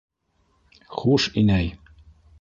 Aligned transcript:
Хуш, 0.99 1.27
инәй... 1.43 1.73